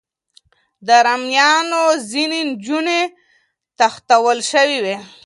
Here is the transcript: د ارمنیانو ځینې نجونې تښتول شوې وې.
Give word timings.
د 0.85 0.87
ارمنیانو 1.01 1.81
ځینې 2.11 2.39
نجونې 2.49 3.01
تښتول 3.77 4.39
شوې 4.51 4.77
وې. 4.85 4.97